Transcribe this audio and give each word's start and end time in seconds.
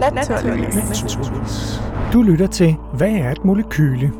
Naturligvis. 0.00 1.80
Du 2.12 2.22
lytter 2.22 2.46
til, 2.46 2.76
hvad 2.96 3.10
er 3.10 3.30
et 3.30 3.44
molekyle? 3.44 4.12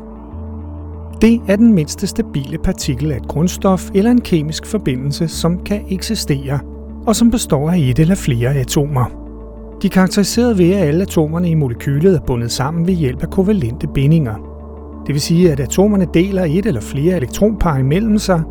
Det 1.21 1.41
er 1.47 1.55
den 1.55 1.73
mindste 1.73 2.07
stabile 2.07 2.57
partikel 2.57 3.11
af 3.11 3.17
et 3.17 3.27
grundstof 3.27 3.89
eller 3.93 4.11
en 4.11 4.21
kemisk 4.21 4.65
forbindelse, 4.65 5.27
som 5.27 5.63
kan 5.63 5.85
eksistere, 5.89 6.59
og 7.07 7.15
som 7.15 7.31
består 7.31 7.69
af 7.69 7.77
et 7.77 7.99
eller 7.99 8.15
flere 8.15 8.55
atomer. 8.55 9.05
De 9.81 9.87
er 9.87 9.91
karakteriseret 9.91 10.57
ved, 10.57 10.71
at 10.71 10.87
alle 10.87 11.01
atomerne 11.01 11.49
i 11.49 11.53
molekylet 11.53 12.15
er 12.15 12.19
bundet 12.27 12.51
sammen 12.51 12.87
ved 12.87 12.93
hjælp 12.93 13.23
af 13.23 13.29
kovalente 13.29 13.87
bindinger. 13.87 14.35
Det 15.05 15.13
vil 15.13 15.21
sige, 15.21 15.51
at 15.51 15.59
atomerne 15.59 16.07
deler 16.13 16.43
et 16.43 16.65
eller 16.65 16.81
flere 16.81 17.15
elektronpar 17.15 17.77
imellem 17.77 18.17
sig, 18.17 18.41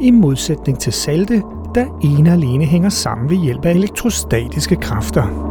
i 0.00 0.10
modsætning 0.10 0.78
til 0.78 0.92
salte, 0.92 1.42
der 1.74 2.00
ene 2.04 2.32
alene 2.32 2.64
hænger 2.64 2.88
sammen 2.88 3.30
ved 3.30 3.36
hjælp 3.36 3.64
af 3.64 3.70
elektrostatiske 3.70 4.76
kræfter. 4.76 5.47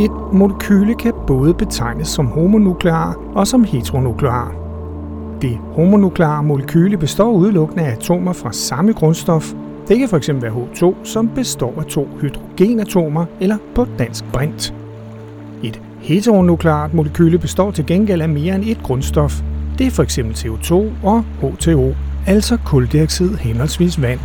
Et 0.00 0.10
molekyle 0.32 0.94
kan 0.94 1.12
både 1.26 1.54
betegnes 1.54 2.08
som 2.08 2.26
homonuklear 2.26 3.16
og 3.34 3.46
som 3.46 3.64
heteronuklear. 3.64 4.54
Det 5.42 5.58
homonukleare 5.74 6.42
molekyle 6.42 6.96
består 6.96 7.32
udelukkende 7.32 7.84
af 7.84 7.92
atomer 7.92 8.32
fra 8.32 8.52
samme 8.52 8.92
grundstof. 8.92 9.52
Det 9.88 9.98
kan 9.98 10.08
fx 10.08 10.28
være 10.28 10.52
H2, 10.52 10.94
som 11.04 11.28
består 11.34 11.74
af 11.78 11.84
to 11.84 12.08
hydrogenatomer 12.20 13.24
eller 13.40 13.56
på 13.74 13.86
dansk 13.98 14.24
brint. 14.32 14.74
Et 15.62 15.80
heteronukleart 16.00 16.94
molekyle 16.94 17.38
består 17.38 17.70
til 17.70 17.86
gengæld 17.86 18.22
af 18.22 18.28
mere 18.28 18.54
end 18.54 18.64
et 18.64 18.82
grundstof. 18.82 19.42
Det 19.78 19.86
er 19.86 19.90
fx 19.90 20.18
CO2 20.18 20.74
og 21.04 21.24
H2O, 21.42 21.94
altså 22.26 22.58
kuldioxid 22.64 23.34
henholdsvis 23.34 24.02
vand 24.02 24.20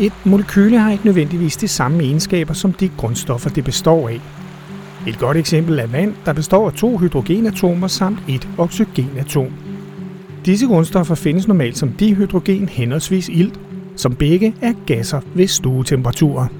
et 0.00 0.12
molekyle 0.24 0.78
har 0.78 0.92
ikke 0.92 1.06
nødvendigvis 1.06 1.56
de 1.56 1.68
samme 1.68 2.02
egenskaber 2.02 2.54
som 2.54 2.72
de 2.72 2.90
grundstoffer, 2.96 3.50
det 3.50 3.64
består 3.64 4.08
af. 4.08 4.20
Et 5.06 5.18
godt 5.18 5.36
eksempel 5.36 5.78
er 5.78 5.86
vand, 5.86 6.14
der 6.26 6.32
består 6.32 6.66
af 6.66 6.72
to 6.72 6.98
hydrogenatomer 6.98 7.86
samt 7.86 8.18
et 8.28 8.48
oxygenatom. 8.58 9.52
Disse 10.44 10.66
grundstoffer 10.66 11.14
findes 11.14 11.48
normalt 11.48 11.78
som 11.78 11.92
dihydrogen 11.92 12.68
henholdsvis 12.68 13.28
ilt, 13.28 13.60
som 13.96 14.14
begge 14.14 14.54
er 14.62 14.72
gasser 14.86 15.20
ved 15.34 15.46
stuetemperatur. 15.46 16.50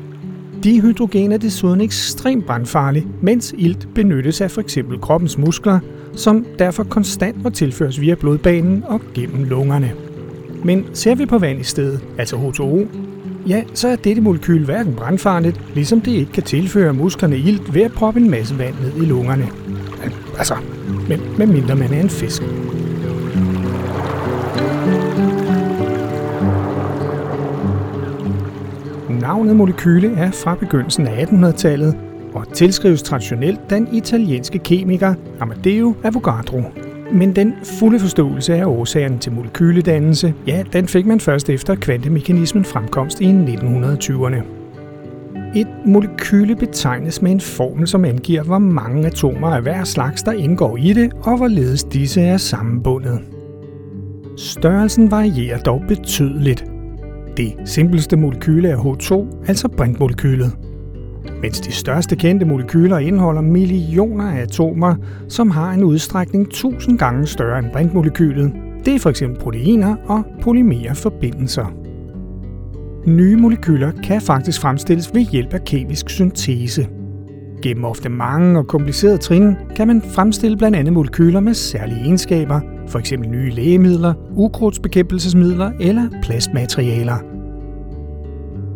Dihydrogen 0.64 1.32
er 1.32 1.38
desuden 1.38 1.80
ekstremt 1.80 2.46
brandfarlig, 2.46 3.06
mens 3.22 3.54
ilt 3.58 3.88
benyttes 3.94 4.41
af 4.41 4.50
f.eks. 4.50 4.78
kroppens 5.02 5.38
muskler, 5.38 5.78
som 6.16 6.46
derfor 6.58 6.84
konstant 6.84 7.42
må 7.42 7.50
tilføres 7.50 8.00
via 8.00 8.14
blodbanen 8.14 8.84
og 8.86 9.00
gennem 9.14 9.44
lungerne. 9.44 9.92
Men 10.64 10.86
ser 10.92 11.14
vi 11.14 11.26
på 11.26 11.38
vand 11.38 11.60
i 11.60 11.64
stedet, 11.64 12.00
altså 12.19 12.36
H2O, 12.36 12.86
ja, 13.48 13.62
så 13.75 13.89
er 13.89 13.97
dette 13.97 14.23
molekyl 14.23 14.64
hverken 14.64 14.95
brandfarligt, 14.95 15.61
ligesom 15.75 16.00
det 16.00 16.12
ikke 16.12 16.33
kan 16.33 16.42
tilføre 16.42 16.92
musklerne 16.92 17.39
ilt 17.39 17.75
ved 17.75 17.83
at 17.83 17.92
proppe 17.92 18.20
en 18.20 18.31
masse 18.31 18.59
vand 18.59 18.75
ned 18.83 19.03
i 19.03 19.06
lungerne. 19.06 19.48
Altså, 20.39 20.55
men 21.09 21.20
med 21.39 21.47
mindre 21.47 21.77
man 21.77 21.92
er 21.92 22.00
en 22.00 22.11
fisk. 22.11 22.42
Navnet 29.20 29.56
molekyle 29.56 30.15
er 30.17 30.31
fra 30.31 30.55
begyndelsen 30.55 31.06
af 31.06 31.25
1800-tallet 31.25 31.97
og 32.34 32.53
tilskrives 32.53 33.03
traditionelt 33.03 33.70
den 33.70 33.89
italienske 33.95 34.59
kemiker 34.59 35.15
Amadeo 35.41 35.95
Avogadro. 36.05 36.62
Men 37.12 37.36
den 37.36 37.55
fulde 37.80 38.00
forståelse 38.00 38.55
af 38.55 38.64
årsagen 38.64 39.19
til 39.19 39.33
molekyledannelse, 39.33 40.34
ja, 40.47 40.64
den 40.72 40.88
fik 40.88 41.06
man 41.06 41.20
først 41.20 41.50
efter 41.50 41.74
kvantemekanismen 41.74 42.64
fremkomst 42.64 43.20
i 43.20 43.24
1920'erne. 43.24 44.42
Et 45.56 45.66
molekyle 45.86 46.56
betegnes 46.56 47.22
med 47.22 47.30
en 47.30 47.41
formel, 47.41 47.88
som 47.88 48.05
angiver, 48.05 48.42
hvor 48.42 48.58
mange 48.58 49.06
atomer 49.06 49.48
af 49.48 49.62
hver 49.62 49.84
slags, 49.84 50.22
der 50.22 50.32
indgår 50.32 50.77
i 50.77 50.92
det, 50.92 51.12
og 51.22 51.36
hvorledes 51.36 51.84
disse 51.84 52.20
er 52.20 52.37
sammenbundet. 52.37 53.21
Størrelsen 54.36 55.10
varierer 55.10 55.59
dog 55.59 55.82
betydeligt. 55.88 56.65
Det 57.36 57.54
simpelste 57.65 58.16
molekyle 58.16 58.69
er 58.69 58.76
H2, 58.76 59.26
altså 59.48 59.69
brintmolekylet 59.69 60.53
mens 61.42 61.60
de 61.60 61.72
største 61.72 62.16
kendte 62.16 62.46
molekyler 62.46 62.98
indeholder 62.98 63.42
millioner 63.42 64.30
af 64.30 64.42
atomer, 64.42 64.94
som 65.28 65.50
har 65.50 65.72
en 65.72 65.84
udstrækning 65.84 66.46
1000 66.46 66.98
gange 66.98 67.26
større 67.26 67.58
end 67.58 67.66
brintmolekylet. 67.72 68.52
Det 68.84 68.94
er 68.94 68.98
f.eks. 68.98 69.22
proteiner 69.40 69.96
og 70.06 70.22
polymerforbindelser. 70.42 71.72
Nye 73.06 73.36
molekyler 73.36 73.92
kan 74.04 74.20
faktisk 74.20 74.60
fremstilles 74.60 75.14
ved 75.14 75.22
hjælp 75.22 75.54
af 75.54 75.64
kemisk 75.64 76.10
syntese. 76.10 76.88
Gennem 77.62 77.84
ofte 77.84 78.08
mange 78.08 78.58
og 78.58 78.66
komplicerede 78.66 79.18
trin 79.18 79.54
kan 79.76 79.86
man 79.86 80.02
fremstille 80.02 80.56
blandt 80.56 80.76
andet 80.76 80.92
molekyler 80.92 81.41
med 81.41 81.54
særlige 81.54 82.00
egenskaber, 82.00 82.60
f.eks. 82.88 83.12
nye 83.12 83.50
lægemidler, 83.50 84.14
ukrudtsbekæmpelsesmidler 84.36 85.70
eller 85.80 86.08
plastmaterialer– 86.22 87.16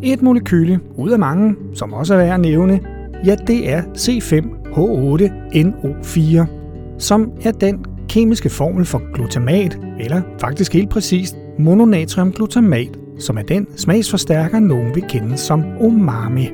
et 0.03 0.23
molekyle 0.23 0.81
ud 0.97 1.11
af 1.11 1.19
mange, 1.19 1.57
som 1.75 1.93
også 1.93 2.15
er 2.15 2.19
værd 2.19 2.35
at 2.35 2.41
nævne, 2.41 2.81
ja, 3.25 3.37
det 3.47 3.73
er 3.73 3.83
C5H8NO4, 3.83 6.47
som 6.99 7.33
er 7.45 7.53
den 7.53 7.85
kemiske 8.09 8.51
formel 8.51 8.85
for 8.85 9.13
glutamat, 9.15 9.79
eller 10.01 10.23
faktisk 10.41 10.73
helt 10.73 10.91
præcist 10.91 11.37
mononatriumglutamat, 11.59 12.99
som 13.19 13.39
er 13.39 13.43
den 13.43 13.67
smagsforstærker, 13.77 14.61
nogen 14.61 14.95
vil 14.95 15.05
kende 15.09 15.37
som 15.37 15.65
umami. 15.81 16.51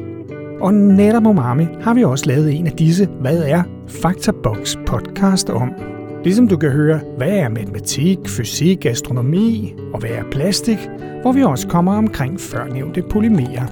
Og 0.61 0.75
netop 0.75 1.27
umami 1.27 1.67
har 1.81 1.95
vi 1.95 2.05
også 2.05 2.27
lavet 2.27 2.59
en 2.59 2.67
af 2.67 2.73
disse 2.73 3.09
Hvad 3.21 3.43
er 3.43 3.63
Faktabox 3.89 4.77
podcast 4.87 5.51
om. 5.51 5.94
Ligesom 6.25 6.49
du 6.49 6.57
kan 6.57 6.71
høre, 6.71 7.01
hvad 7.17 7.31
er 7.31 7.49
matematik, 7.49 8.19
fysik, 8.27 8.87
astronomi 8.87 9.75
og 9.93 10.01
hvad 10.01 10.11
er 10.11 10.23
plastik, 10.31 10.79
hvor 11.23 11.33
vi 11.33 11.43
også 11.43 11.69
kommer 11.69 11.97
omkring 11.97 12.41
førnævnte 12.41 13.03
polymerer. 13.03 13.67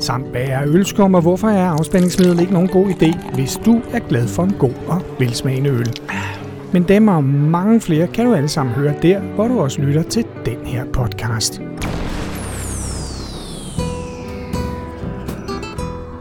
Samt 0.00 0.30
hvad 0.30 0.44
er 0.44 0.62
ølskum 0.66 1.14
og 1.14 1.22
hvorfor 1.22 1.48
er 1.48 1.68
afspændingsmiddel 1.68 2.40
ikke 2.40 2.52
nogen 2.52 2.68
god 2.68 2.86
idé, 2.86 3.34
hvis 3.34 3.60
du 3.64 3.80
er 3.92 3.98
glad 3.98 4.28
for 4.28 4.42
en 4.42 4.54
god 4.58 4.74
og 4.88 5.02
velsmagende 5.18 5.70
øl. 5.70 6.00
Men 6.72 6.82
dem 6.82 7.08
og 7.08 7.24
mange 7.24 7.80
flere 7.80 8.06
kan 8.06 8.26
du 8.26 8.34
alle 8.34 8.48
sammen 8.48 8.74
høre 8.74 8.94
der, 9.02 9.20
hvor 9.20 9.48
du 9.48 9.60
også 9.60 9.80
lytter 9.82 10.02
til 10.02 10.24
den 10.46 10.66
her 10.66 10.84
podcast. 10.84 11.62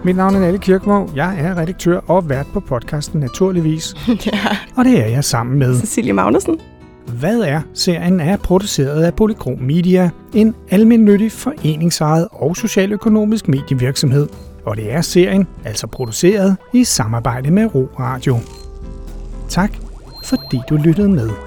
Mit 0.07 0.15
navn 0.15 0.35
er 0.35 0.39
Nalle 0.39 0.59
Kirkvog. 0.59 1.09
Jeg 1.15 1.39
er 1.39 1.57
redaktør 1.57 1.99
og 2.07 2.29
vært 2.29 2.47
på 2.53 2.59
podcasten 2.59 3.19
Naturligvis. 3.19 3.95
ja. 4.25 4.57
Og 4.75 4.85
det 4.85 5.03
er 5.03 5.07
jeg 5.07 5.23
sammen 5.23 5.59
med 5.59 5.79
Cecilie 5.79 6.13
Magnussen. 6.13 6.59
Hvad 7.19 7.39
er 7.39 7.61
serien 7.73 8.19
er 8.19 8.37
produceret 8.37 9.03
af 9.03 9.13
Polykrom 9.13 9.59
Media, 9.59 10.09
en 10.33 10.55
almindelig 10.71 11.31
foreningsejet 11.31 12.27
og 12.31 12.57
socialøkonomisk 12.57 13.47
medievirksomhed. 13.47 14.27
Og 14.65 14.77
det 14.77 14.93
er 14.93 15.01
serien 15.01 15.47
altså 15.65 15.87
produceret 15.87 16.57
i 16.73 16.83
samarbejde 16.83 17.51
med 17.51 17.75
Ro 17.75 17.89
Radio. 17.99 18.37
Tak 19.49 19.77
fordi 20.23 20.59
du 20.69 20.75
lyttede 20.75 21.09
med. 21.09 21.46